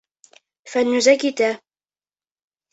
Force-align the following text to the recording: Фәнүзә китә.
Фәнүзә 0.73 1.15
китә. 1.25 1.53